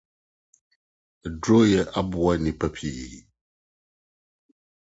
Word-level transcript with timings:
Aduruyɛ 1.27 1.81
aboa 1.99 2.33
nnipa 2.37 2.67
pii. 2.75 3.11